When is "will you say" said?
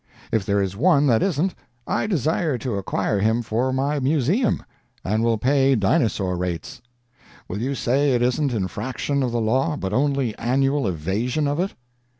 7.47-8.15